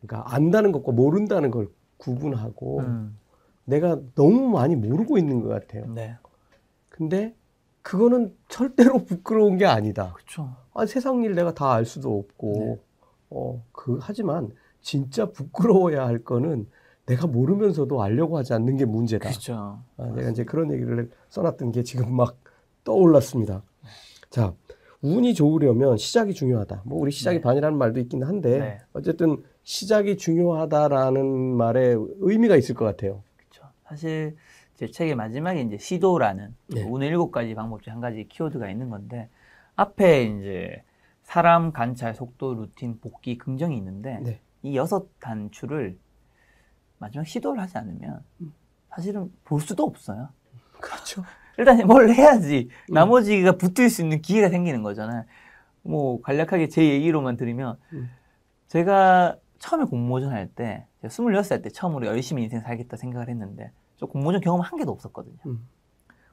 [0.00, 3.16] 그러니까 안다는 것과 모른다는 걸 구분하고 음.
[3.64, 5.86] 내가 너무 많이 모르고 있는 것 같아요.
[5.94, 6.16] 네.
[6.88, 7.34] 근데
[7.82, 10.12] 그거는 절대로 부끄러운 게 아니다.
[10.14, 10.56] 그렇죠.
[10.74, 12.80] 아, 세상 일 내가 다 알 수도 없고, 네.
[13.30, 14.50] 어, 그, 하지만
[14.80, 16.66] 진짜 부끄러워야 할 거는
[17.06, 19.28] 내가 모르면서도 알려고 하지 않는 게 문제다.
[19.28, 19.80] 그렇죠.
[19.96, 22.36] 아, 내가 이제 그런 얘기를 써놨던 게 지금 막
[22.84, 23.62] 떠올랐습니다.
[24.30, 24.54] 자,
[25.02, 26.82] 운이 좋으려면 시작이 중요하다.
[26.86, 27.42] 뭐 우리 시작이 네.
[27.42, 28.78] 반이라는 말도 있긴 한데 네.
[28.94, 33.22] 어쨌든 시작이 중요하다라는 말에 의미가 있을 것 같아요.
[33.36, 33.68] 그렇죠.
[33.84, 34.36] 사실
[34.76, 36.82] 제 책의 마지막에 이제 시도라는 네.
[36.82, 39.28] 운의 일곱 가지 방법 중 한 가지 키워드가 있는 건데
[39.76, 40.82] 앞에 이제
[41.22, 44.40] 사람, 관찰, 속도, 루틴, 복귀, 긍정이 있는데 네.
[44.62, 45.98] 이 여섯 단추를
[46.98, 48.52] 마지막 시도를 하지 않으면 음.
[48.90, 50.28] 사실은 볼 수도 없어요.
[50.80, 51.24] 그렇죠.
[51.56, 52.94] 일단 뭘 해야지 음.
[52.94, 55.24] 나머지가 붙을 수 있는 기회가 생기는 거잖아요.
[55.82, 58.10] 뭐 간략하게 제 얘기로만 들으면 음.
[58.68, 64.04] 제가 처음에 공모전 할 때, 제가 26살 때 처음으로 열심히 인생 살겠다 생각을 했는데, 저
[64.04, 65.38] 공모전 경험 한 개도 없었거든요.
[65.46, 65.66] 음.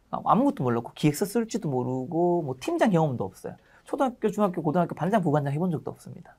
[0.10, 3.56] 아, 아무것도 몰랐고, 기획서 쓸지도 모르고, 뭐 팀장 경험도 없어요.
[3.86, 6.36] 초등학교, 중학교, 고등학교 반장, 부반장 해본 적도 없습니다.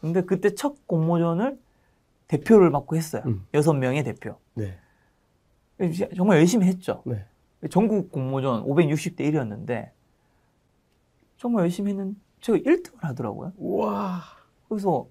[0.00, 1.58] 근데 그때 첫 공모전을
[2.32, 3.22] 대표를 맡고 했어요.
[3.26, 3.46] 음.
[3.52, 4.36] 여섯 명의 대표.
[4.54, 4.78] 네.
[6.16, 7.02] 정말 열심히 했죠.
[7.04, 7.24] 네.
[7.70, 9.90] 전국 공모전 560대 1이었는데,
[11.36, 13.52] 정말 열심히 했는데, 제가 1등을 하더라고요.
[13.56, 14.22] 우와.
[14.68, 15.06] 그래서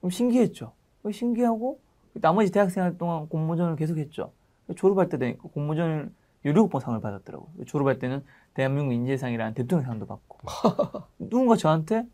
[0.00, 0.72] 좀 신기했죠.
[1.10, 1.80] 신기하고
[2.14, 4.32] 나머지 대학생활 동안 공모전을 계속했죠.
[4.76, 6.12] 졸업할 때 되니까 공모전을
[6.44, 7.64] 17번 상을 받았더라고요.
[7.66, 8.22] 졸업할 때는
[8.54, 10.38] 대한민국 인재상이라는 대통령상도 받고
[11.18, 12.06] 누군가 저한테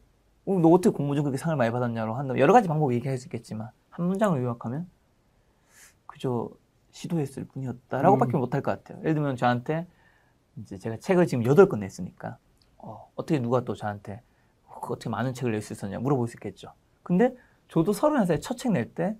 [0.46, 3.70] 어, 너 어떻게 공모전 그렇게 상을 많이 받았냐고 한다면 여러 가지 방법을 얘기할 수 있겠지만
[3.96, 4.86] 한 문장을 요약하면
[6.06, 6.50] 그저
[6.90, 8.40] 시도했을 뿐이었다라고 밖에 음.
[8.40, 9.00] 못할 것 같아요.
[9.00, 9.86] 예를 들면 저한테
[10.56, 12.36] 이제 제가 책을 지금 8권 냈으니까
[12.76, 14.20] 어, 어떻게 누가 또 저한테
[14.66, 16.72] 어, 어떻게 많은 책을 낼 수 있었냐 물어볼 수 있겠죠.
[17.02, 17.34] 근데
[17.68, 19.16] 저도 31살에 첫 책 낼때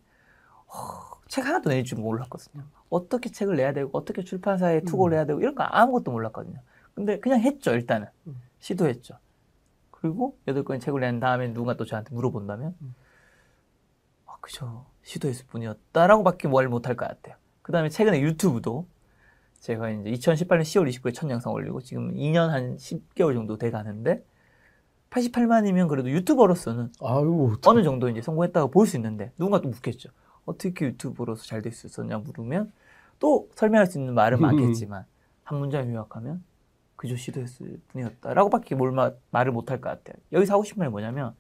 [0.67, 2.63] 어, 책 하나도 낼 줄 몰랐거든요.
[2.91, 6.61] 어떻게 책을 내야 되고 어떻게 출판사에 투고를 해야 되고 이런 거 아무것도 몰랐거든요.
[6.95, 8.41] 근데 그냥 했죠 일단은 음.
[8.61, 9.19] 시도했죠.
[9.91, 12.95] 그리고 여덟 권의 책을 낸 다음에 누가 또 저한테 물어본다면 음.
[14.37, 17.37] 아, 그저 시도했을 뿐이었다라고밖에 말 못할 것 같아요.
[17.63, 18.87] 그 다음에 최근에 유튜브도
[19.61, 24.25] 제가 이제 2018년 10월 29일 첫 영상 올리고 지금 2년 한 10개월 정도 돼 가는데
[25.11, 30.11] 88만이면 그래도 유튜버로서는 아유, 어느 정도 이제 성공했다고 볼 수 있는데 누군가 또 묻겠죠.
[30.45, 32.73] 어떻게 유튜브로서 잘 될 수 있었냐 물으면
[33.19, 35.05] 또 설명할 수 있는 말은 많겠지만
[35.45, 36.45] 한 문장 요약하면
[36.97, 40.23] 그저 시도했을 뿐이었다라고밖에 뭘 마- 말을 못할 것 같아요.
[40.33, 41.35] 여기서 하고 싶은 말이 뭐냐면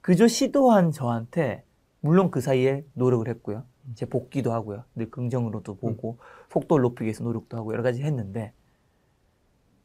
[0.00, 1.64] 그저 시도한 저한테
[2.04, 3.64] 물론 그 사이에 노력을 했고요.
[3.94, 4.84] 제 복귀도 하고요.
[4.94, 6.18] 늘 긍정으로도 보고
[6.50, 8.52] 속도를 높이기 위해서 노력도 하고 여러 가지 했는데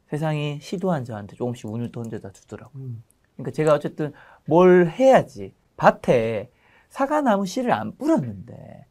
[0.10, 2.84] 세상이 시도한 저한테 조금씩 운을 던져다 주더라고요.
[2.84, 3.04] 음.
[3.38, 4.12] 그러니까 제가 어쨌든
[4.46, 6.52] 뭘 해야지 밭에
[6.90, 8.86] 사과나무 씨를 안 뿌렸는데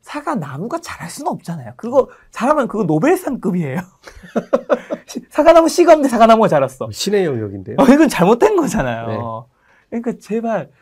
[0.00, 1.74] 사과나무가 자랄 수는 없잖아요.
[1.76, 3.78] 그거 자라면 그거 노벨상급이에요.
[5.30, 6.90] 사과나무 씨가 없는데 사과나무가 자랐어.
[6.90, 7.76] 신의 영역인데요.
[7.78, 9.46] 어, 이건 잘못된 거잖아요.
[9.88, 10.72] 그러니까 제발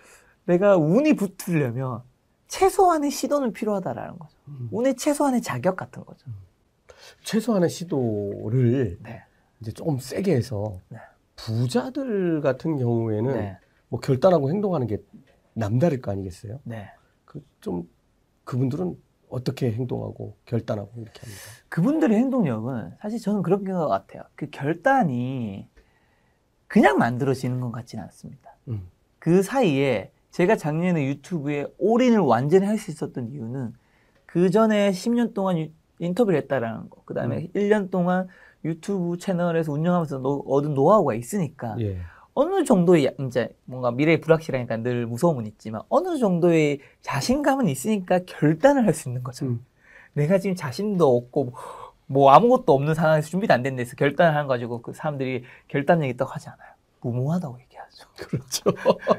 [0.51, 2.03] 내가 운이 붙으려면
[2.49, 4.37] 최소한의 시도는 필요하다라는 거죠.
[4.49, 4.69] 음.
[4.73, 6.27] 운의 최소한의 자격 같은 거죠.
[7.23, 9.23] 최소한의 시도를 네.
[9.61, 10.99] 이제 조금 세게 해서 네.
[11.37, 13.59] 부자들 같은 경우에는 네.
[13.89, 14.99] 뭐 결단하고 행동하는 게
[15.55, 16.61] 남다를 거 아니겠어요?
[16.65, 16.91] 네.
[17.25, 17.89] 그 좀
[18.45, 21.43] 그분들은 어떻게 행동하고 결단하고 이렇게 합니다.
[21.69, 24.25] 그분들의 행동력은 사실 저는 그런 것 같아요.
[24.35, 25.69] 그 결단이
[26.67, 28.57] 그냥 만들어지는 것 같지는 않습니다.
[28.67, 28.89] 음.
[29.21, 33.73] 그 사이에 제가 작년에 유튜브에 올인을 완전히 할 수 있었던 이유는
[34.27, 38.29] 그 전에 10년 동안 유- 인터뷰를 했다라는 거, 그 다음에 1년 동안
[38.65, 41.99] 유튜브 채널에서 운영하면서 노- 얻은 노하우가 있으니까 예.
[42.35, 48.87] 어느 정도의 야- 이제 뭔가 미래에 불확실하니까 늘 무서움은 있지만 어느 정도의 자신감은 있으니까 결단을
[48.87, 49.47] 할 수 있는 거죠.
[49.47, 49.65] 음.
[50.13, 51.53] 내가 지금 자신도 없고
[52.07, 56.31] 뭐 아무것도 없는 상황에서 준비도 안 된 데서 결단을 한 가지고 그 사람들이 결단력이 있다고
[56.31, 56.71] 하지 않아요.
[57.03, 57.70] 무모하다고 얘기하죠.
[58.17, 58.65] 그렇죠.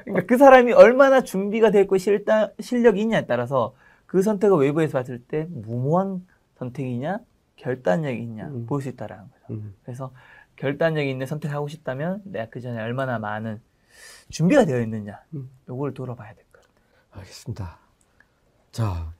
[0.03, 3.73] 그러니까 그 사람이 얼마나 준비가 됐고 실단, 실력이 있냐에 따라서
[4.05, 6.25] 그 선택을 외부에서 봤을 때 무모한
[6.57, 7.19] 선택이냐
[7.55, 8.65] 결단력이 있냐 음.
[8.65, 9.43] 볼수 있다라는 거죠.
[9.53, 9.75] 음.
[9.83, 10.11] 그래서
[10.55, 13.61] 결단력 있는 선택을 하고 싶다면 내가 그 전에 얼마나 많은
[14.29, 15.49] 준비가 되어 있느냐 음.
[15.69, 16.75] 요걸 돌아봐야 될 것 같아요.
[17.11, 17.79] 알겠습니다.
[18.71, 19.13] 자,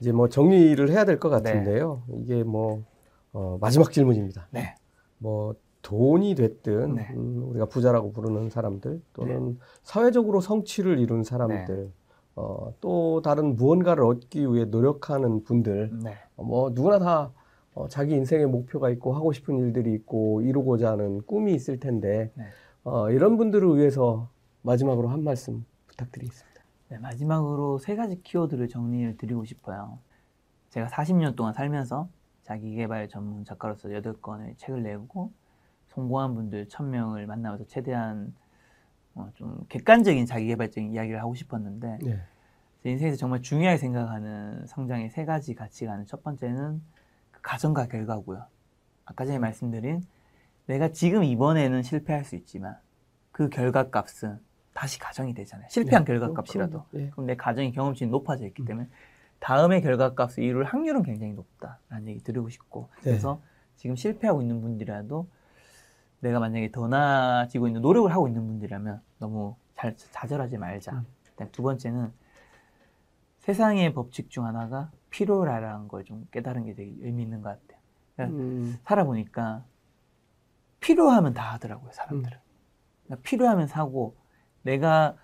[0.00, 1.50] 이제 뭐 정리를 해야 될것 네.
[1.52, 2.02] 같은데요.
[2.18, 2.84] 이게 뭐
[3.32, 4.48] 어, 마지막 질문입니다.
[4.50, 4.74] 네.
[5.18, 7.08] 뭐 돈이 됐든 네.
[7.14, 11.90] 음, 우리가 부자라고 부르는 사람들 또는 사회적으로 성취를 이룬 사람들 네.
[12.36, 16.14] 어, 또 다른 무언가를 얻기 위해 노력하는 분들 네.
[16.36, 17.32] 어, 뭐 누구나 다
[17.74, 22.44] 어, 자기 인생의 목표가 있고 하고 싶은 일들이 있고 이루고자 하는 꿈이 있을 텐데 네.
[22.84, 24.28] 어, 이런 분들을 위해서
[24.62, 26.62] 마지막으로 한 말씀 부탁드리겠습니다.
[26.88, 29.98] 네, 마지막으로 세 가지 키워드를 정리를 드리고 싶어요.
[30.70, 32.08] 제가 40년 동안 살면서
[32.42, 35.32] 자기개발 전문 작가로서 8권의 책을 내고
[35.94, 38.34] 성공한 분들 1000명을 만나면서 최대한
[39.14, 42.20] 어, 좀 객관적인 자기 개발적인 이야기를 하고 싶었는데 네.
[42.82, 46.82] 제 인생에서 정말 중요하게 생각하는 성장의 세 가지 가치관은 첫 번째는
[47.30, 48.44] 그 가정과 결과고요.
[49.04, 50.02] 아까 전에 말씀드린
[50.66, 52.76] 내가 지금 이번에는 실패할 수 있지만
[53.30, 54.38] 그 결과값은
[54.72, 55.68] 다시 가정이 되잖아요.
[55.68, 56.84] 실패한 네, 결과값이라도.
[56.90, 57.10] 그럼, 예.
[57.10, 58.66] 그럼 내 가정의 경험치는 높아져 있기 음.
[58.66, 58.88] 때문에
[59.40, 63.10] 다음의 결과값을 이룰 확률은 굉장히 높다라는 얘기 드리고 싶고 네.
[63.10, 63.42] 그래서
[63.76, 65.26] 지금 실패하고 있는 분들이라도
[66.22, 70.92] 내가 만약에 더 나아지고 있는 노력을 하고 있는 분들이라면 너무 잘 좌절하지 말자.
[70.92, 71.06] 음.
[71.26, 72.12] 일단 두 번째는
[73.40, 77.80] 세상의 법칙 중 하나가 필요라는 걸 좀 깨달은 게 되게 의미 있는 것 같아요.
[78.16, 79.64] 그러니까 음, 살아보니까
[80.80, 82.36] 필요하면 다 하더라고요, 사람들은.
[82.36, 82.42] 음.
[83.06, 84.16] 그러니까 필요하면 사고
[84.62, 85.16] 내가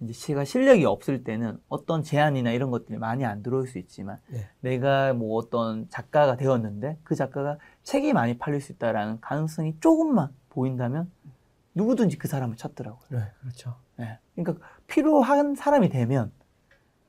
[0.00, 4.48] 이제 제가 실력이 없을 때는 어떤 제안이나 이런 것들이 많이 안 들어올 수 있지만 네.
[4.60, 11.10] 내가 뭐 어떤 작가가 되었는데 그 작가가 책이 많이 팔릴 수 있다라는 가능성이 조금만 보인다면
[11.74, 13.06] 누구든지 그 사람을 찾더라고요.
[13.10, 13.76] 네, 그렇죠.
[14.00, 14.18] 예.
[14.34, 16.30] 그러니까 필요한 사람이 되면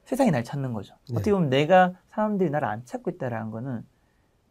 [0.06, 0.96] 세상이 날 찾는 거죠.
[1.10, 1.16] 네.
[1.16, 3.86] 어떻게 보면 내가 사람들이 나를 안 찾고 있다라는 거는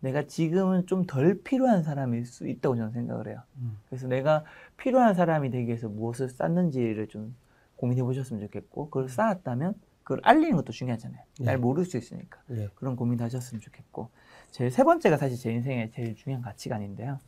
[0.00, 3.42] 내가 지금은 좀 덜 필요한 사람일 수 있다고 저는 생각을 해요.
[3.56, 3.78] 음.
[3.88, 4.44] 그래서 내가
[4.76, 7.34] 필요한 사람이 되기 위해서 무엇을 쌓는지를 좀
[7.76, 11.20] 고민해 보셨으면 좋겠고 그걸 쌓았다면 그걸 알리는 것도 중요하잖아요.
[11.40, 11.44] 네.
[11.44, 12.68] 날 모를 수 있으니까 예.
[12.74, 14.10] 그런 고민 하셨으면 좋겠고
[14.50, 17.18] 제일 세 번째가 사실 제 인생의 제일 중요한 가치관인데요.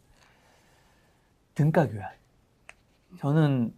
[1.55, 2.11] 등가 교환.
[3.19, 3.75] 저는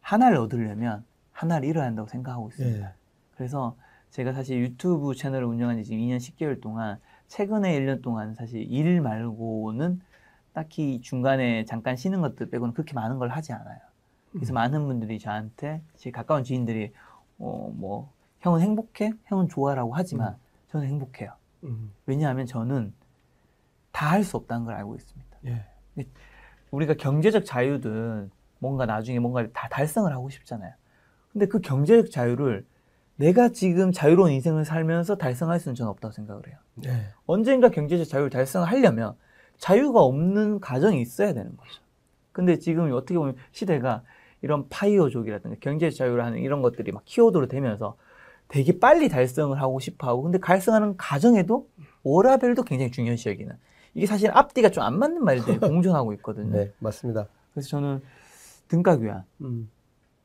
[0.00, 2.86] 하나를 얻으려면 하나를 잃어야 한다고 생각하고 있습니다.
[2.86, 2.92] 예.
[3.36, 3.76] 그래서
[4.10, 9.00] 제가 사실 유튜브 채널을 운영한 지 지금 2년 10개월 동안 최근에 1년 동안 사실 일
[9.00, 10.00] 말고는
[10.52, 13.80] 딱히 중간에 잠깐 쉬는 것들 빼고는 그렇게 많은 걸 하지 않아요.
[14.34, 14.54] 그래서 음.
[14.54, 16.92] 많은 분들이 저한테 제 가까운 지인들이
[17.38, 19.12] 어 뭐 형은 행복해?
[19.24, 20.38] 형은 좋아라고 하지만 음.
[20.68, 21.32] 저는 행복해요.
[21.64, 22.92] 음, 왜냐하면 저는
[23.90, 25.38] 다 할 수 없다는 걸 알고 있습니다.
[25.46, 25.64] 예.
[26.70, 30.72] 우리가 경제적 자유든 뭔가 나중에 뭔가를 다 달성을 하고 싶잖아요.
[31.32, 32.66] 근데 그 경제적 자유를
[33.16, 36.56] 내가 지금 자유로운 인생을 살면서 달성할 수는 저는 없다고 생각을 해요.
[36.86, 37.06] 예.
[37.26, 39.14] 언젠가 경제적 자유를 달성하려면
[39.58, 41.80] 자유가 없는 가정이 있어야 되는 거죠.
[42.32, 44.02] 근데 지금 어떻게 보면 시대가
[44.44, 47.96] 이런 파이어족이라든가 경제적 자유를 하는 이런 것들이 막 키워드로 되면서
[48.48, 51.66] 되게 빨리 달성을 하고 싶어 하고 근데 달성하는 과정에도
[52.02, 53.56] 워라벨도 굉장히 중요시 여기는
[53.94, 56.50] 이게 사실 앞뒤가 좀 안 맞는 말들이 공존하고 있거든요.
[56.54, 57.26] 네, 맞습니다.
[57.54, 58.02] 그래서 저는
[58.68, 59.70] 등가 교환 음,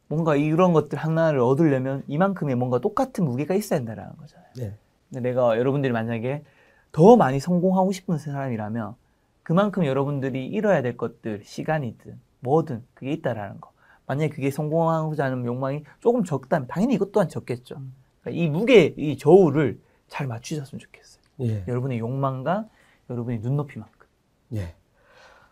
[0.10, 4.50] 뭔가 이런 것들 하나를 얻으려면 이만큼의 뭔가 똑같은 무게가 있어야 된다는 거잖아요.
[4.58, 4.74] 네.
[5.10, 6.44] 근데 내가 여러분들이 만약에
[6.92, 8.96] 더 많이 성공하고 싶은 사람이라면
[9.44, 13.72] 그만큼 여러분들이 잃어야 될 것들, 시간이든 뭐든 그게 있다라는 거.
[14.10, 17.80] 만약에 그게 성공하고자 하는 욕망이 조금 적다면 당연히 이것 또한 적겠죠.
[18.22, 21.22] 그러니까 이 무게, 이 저울을 잘 맞추셨으면 좋겠어요.
[21.42, 21.64] 예.
[21.68, 22.68] 여러분의 욕망과
[23.08, 24.08] 여러분의 눈높이만큼.
[24.56, 24.74] 예.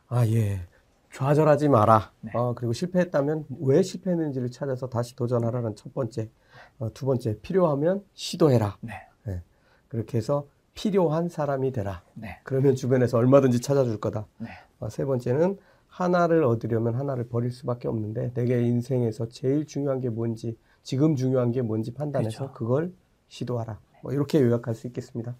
[0.07, 0.61] 아, 예.
[1.13, 2.11] 좌절하지 마라.
[2.21, 2.31] 네.
[2.33, 6.31] 어, 그리고 실패했다면 왜 실패했는지를 찾아서 다시 도전하라는 첫 번째.
[6.79, 8.77] 어, 두 번째, 필요하면 시도해라.
[8.81, 8.93] 네.
[9.87, 12.01] 그렇게 해서 필요한 사람이 되라.
[12.15, 12.39] 네.
[12.43, 14.25] 그러면 주변에서 얼마든지 찾아줄 거다.
[14.39, 14.49] 네.
[14.79, 15.59] 어, 세 번째는
[15.97, 21.63] 하나를 얻으려면 하나를 버릴 수밖에 없는데 내게 인생에서 제일 중요한 게 뭔지 지금 중요한 게
[21.63, 22.53] 뭔지 판단해서 그렇죠.
[22.53, 22.93] 그걸
[23.29, 23.79] 시도하라.
[24.03, 25.36] 뭐 이렇게 요약할 수 있겠습니다.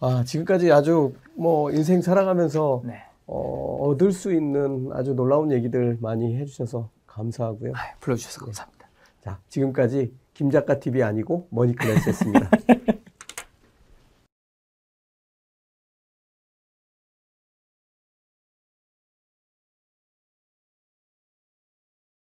[0.00, 3.02] 아 지금까지 아주 뭐 인생 살아가면서 네.
[3.26, 7.72] 어, 얻을 수 있는 아주 놀라운 얘기들 많이 해주셔서 감사하고요.
[7.74, 8.86] 아, 불러주셔서 감사합니다.
[9.22, 12.50] 자 지금까지 김 작가 TV 아니고 머니클래스였습니다.